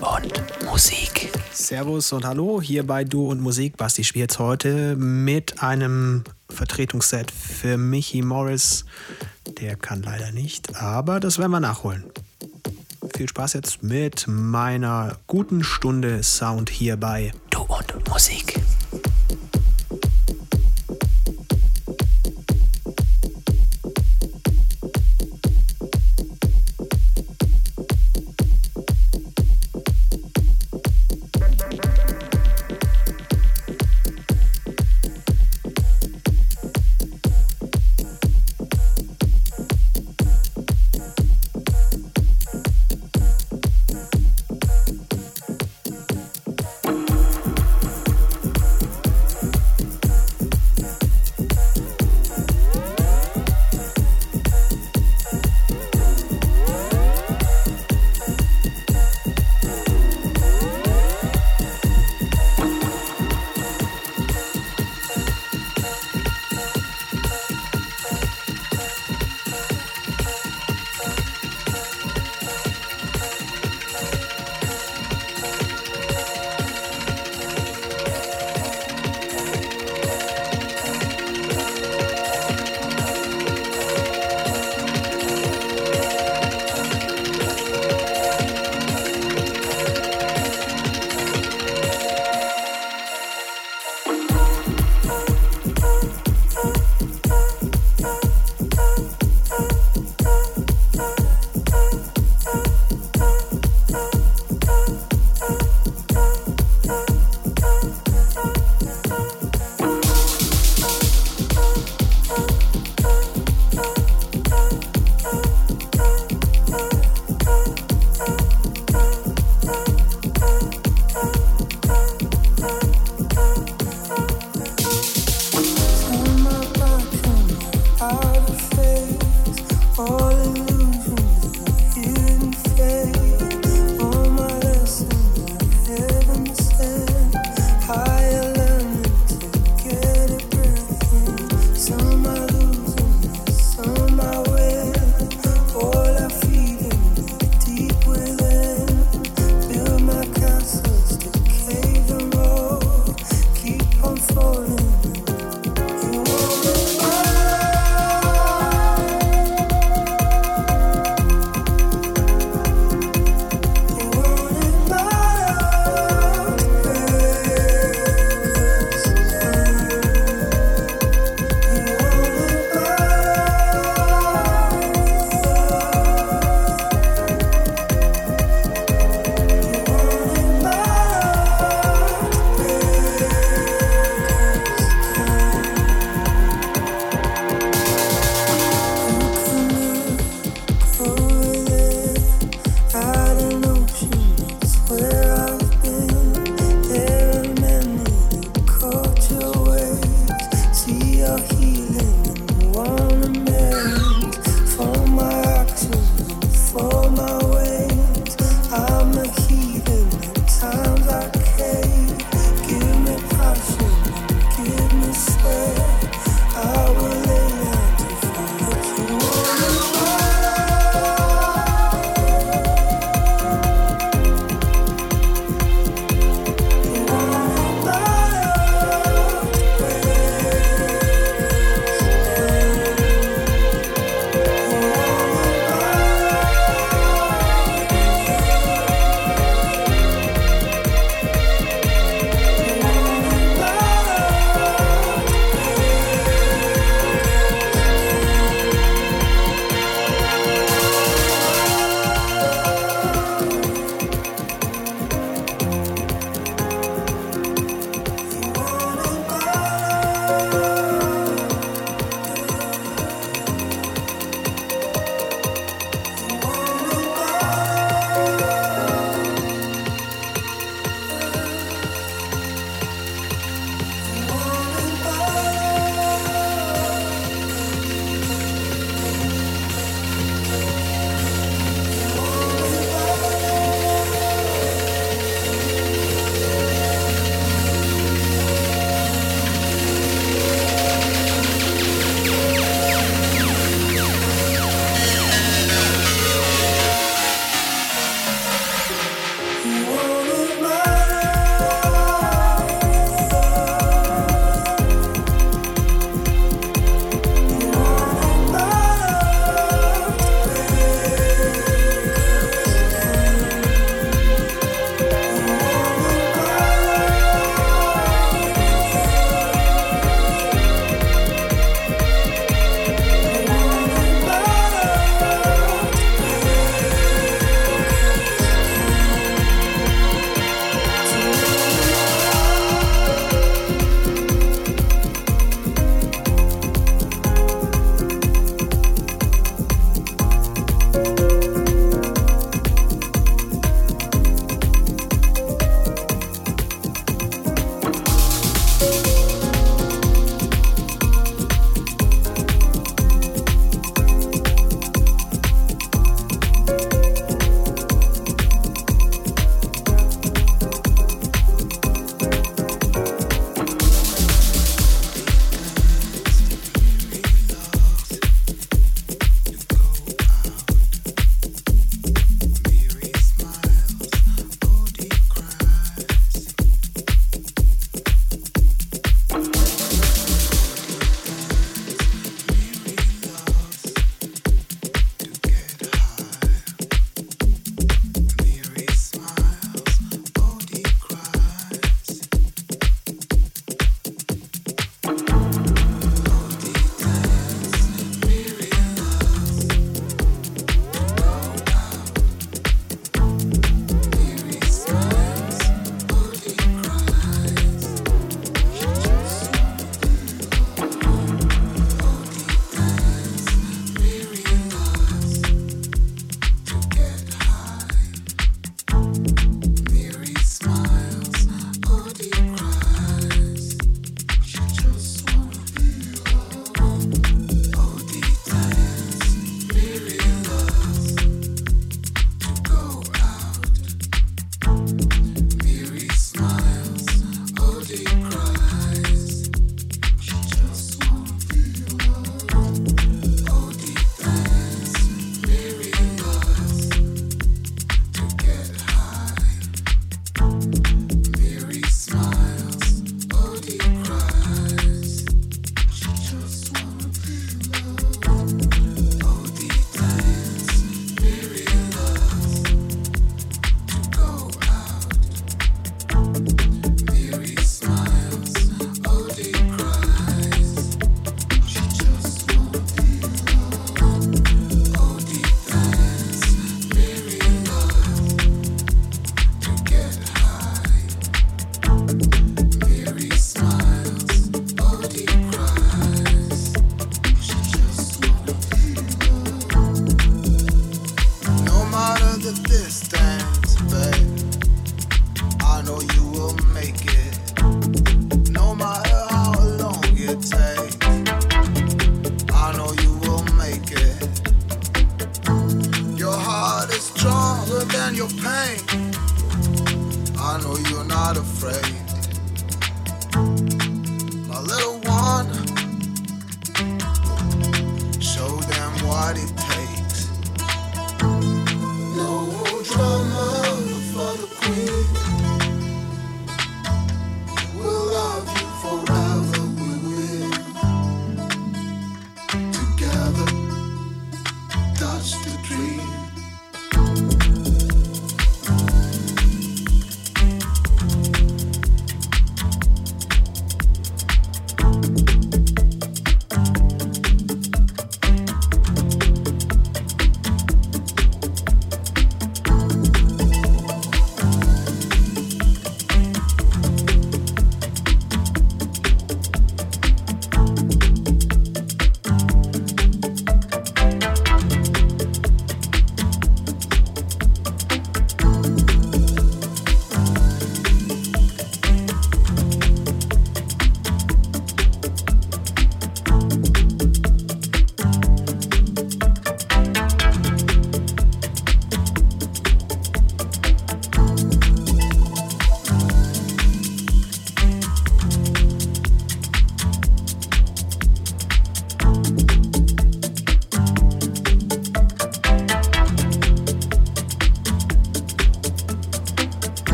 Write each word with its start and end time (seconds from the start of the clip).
und 0.00 0.64
Musik. 0.64 1.30
Servus 1.52 2.12
und 2.12 2.24
Hallo, 2.24 2.60
hier 2.60 2.86
bei 2.86 3.04
Du 3.04 3.30
und 3.30 3.40
Musik. 3.40 3.76
Basti 3.76 4.04
spielt 4.04 4.38
heute 4.38 4.96
mit 4.96 5.62
einem 5.62 6.24
Vertretungsset 6.48 7.30
für 7.30 7.76
Michi 7.76 8.22
Morris. 8.22 8.84
Der 9.60 9.76
kann 9.76 10.02
leider 10.02 10.32
nicht, 10.32 10.76
aber 10.80 11.20
das 11.20 11.38
werden 11.38 11.52
wir 11.52 11.60
nachholen. 11.60 12.04
Viel 13.14 13.28
Spaß 13.28 13.52
jetzt 13.52 13.82
mit 13.82 14.26
meiner 14.26 15.18
guten 15.26 15.62
Stunde 15.62 16.22
Sound 16.22 16.70
hier 16.70 16.96
bei 16.96 17.32
Du 17.50 17.60
und 17.62 18.08
Musik. 18.08 18.63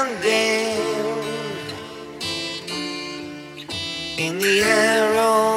standing 0.00 0.80
in 4.18 4.38
the 4.38 4.62
air. 4.64 5.49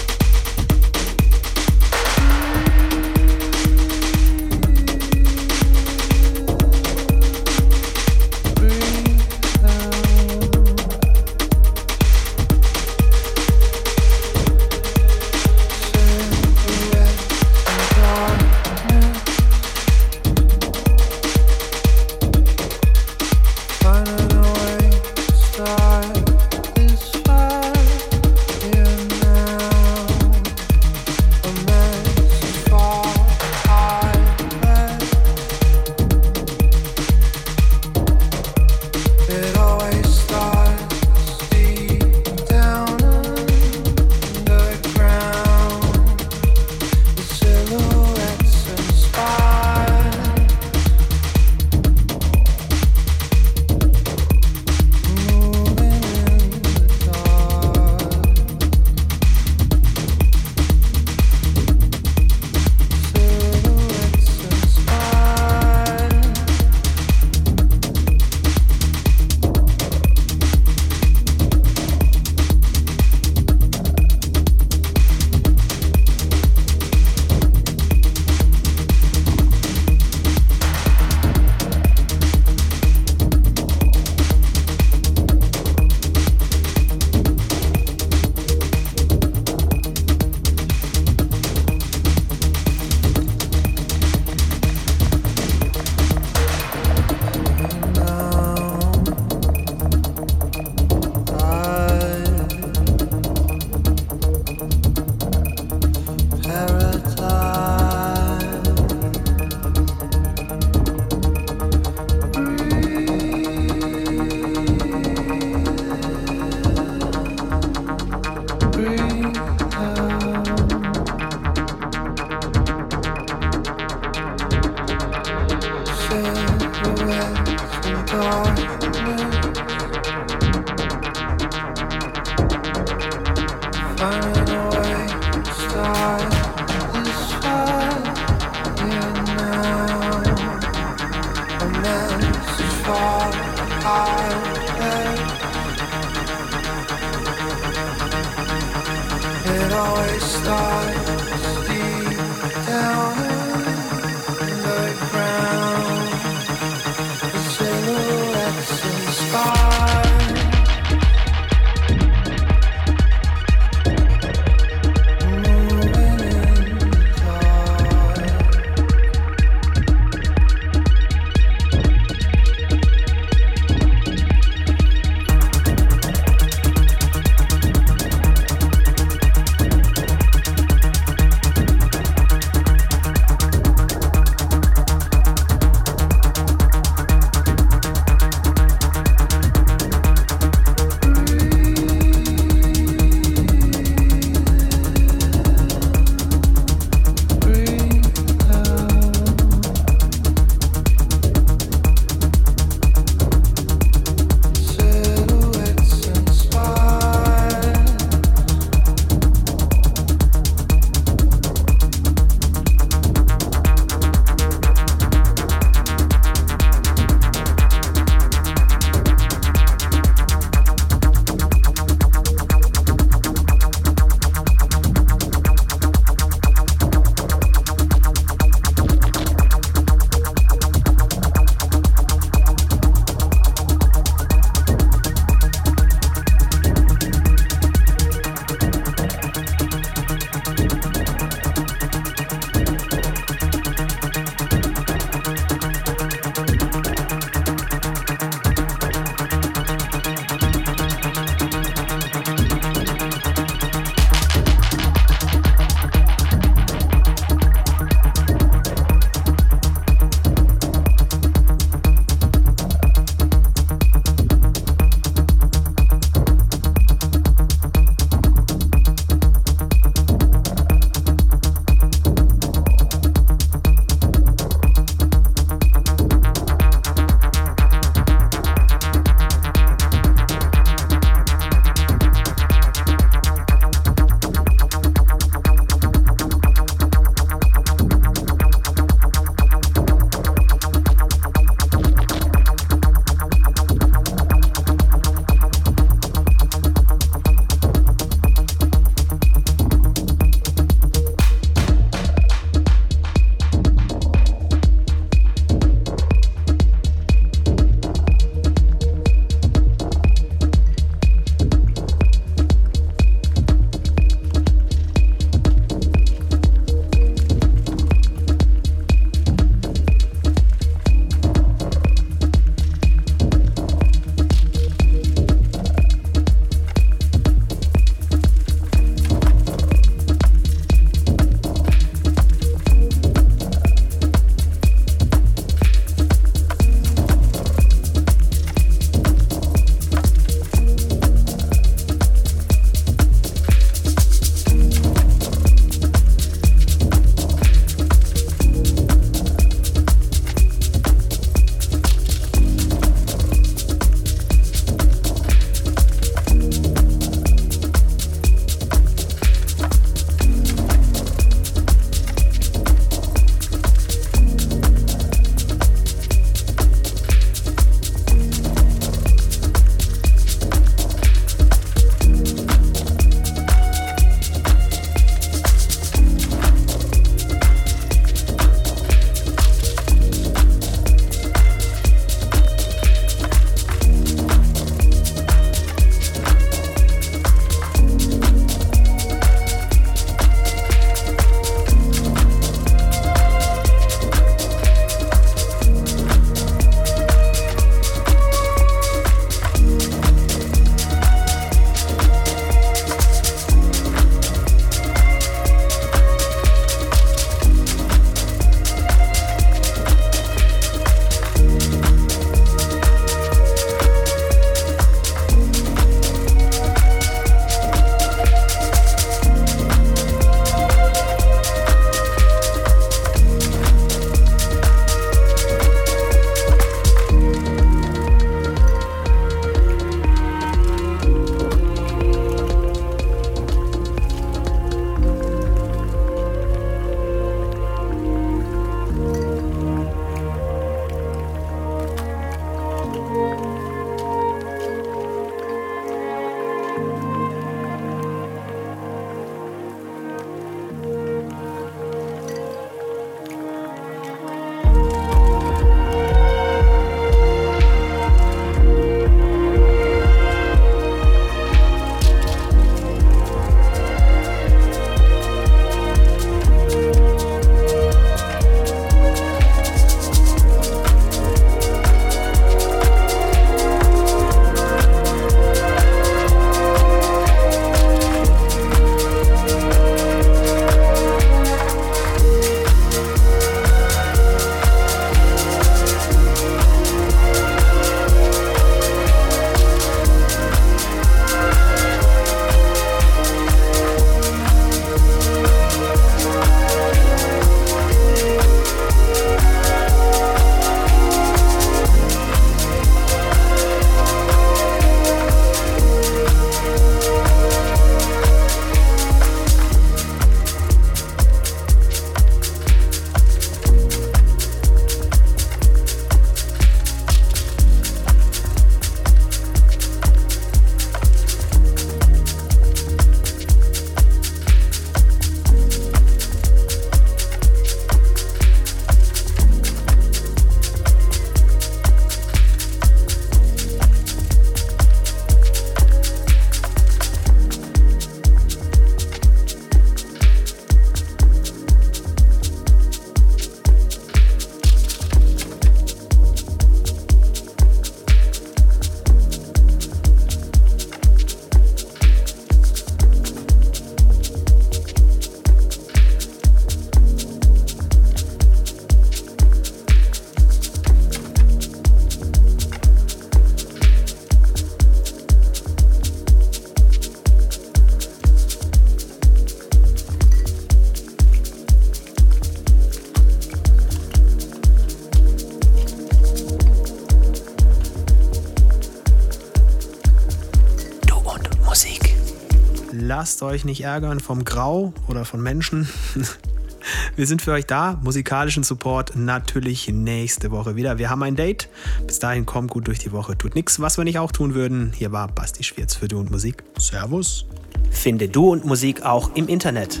Lasst 583.34 583.42
euch 583.42 583.64
nicht 583.64 583.80
ärgern 583.80 584.20
vom 584.20 584.44
Grau 584.44 584.92
oder 585.08 585.24
von 585.24 585.42
Menschen. 585.42 585.88
Wir 587.16 587.26
sind 587.26 587.42
für 587.42 587.50
euch 587.50 587.66
da. 587.66 587.98
Musikalischen 588.04 588.62
Support 588.62 589.16
natürlich 589.16 589.88
nächste 589.88 590.52
Woche 590.52 590.76
wieder. 590.76 590.98
Wir 590.98 591.10
haben 591.10 591.24
ein 591.24 591.34
Date. 591.34 591.68
Bis 592.06 592.20
dahin 592.20 592.46
kommt 592.46 592.70
gut 592.70 592.86
durch 592.86 593.00
die 593.00 593.10
Woche. 593.10 593.36
Tut 593.36 593.56
nichts, 593.56 593.80
was 593.80 593.96
wir 593.96 594.04
nicht 594.04 594.20
auch 594.20 594.30
tun 594.30 594.54
würden. 594.54 594.92
Hier 594.94 595.10
war 595.10 595.26
Basti 595.26 595.64
Schwierz 595.64 595.96
für 595.96 596.06
Du 596.06 596.20
und 596.20 596.30
Musik. 596.30 596.62
Servus. 596.78 597.46
Finde 597.90 598.28
Du 598.28 598.52
und 598.52 598.64
Musik 598.64 599.02
auch 599.02 599.34
im 599.34 599.48
Internet. 599.48 600.00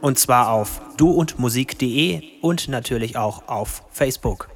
Und 0.00 0.18
zwar 0.18 0.48
auf 0.50 0.80
duundmusik.de 0.96 2.22
und 2.40 2.68
natürlich 2.68 3.18
auch 3.18 3.48
auf 3.48 3.82
Facebook. 3.90 4.49